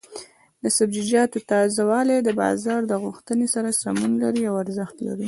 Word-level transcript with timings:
د 0.63 0.65
سبزیجاتو 0.77 1.37
تازه 1.51 1.81
والي 1.89 2.17
د 2.21 2.29
بازار 2.41 2.81
د 2.87 2.93
غوښتنې 3.03 3.47
سره 3.53 3.69
سمون 3.81 4.11
لري 4.23 4.41
او 4.49 4.55
ارزښت 4.63 4.97
لري. 5.07 5.19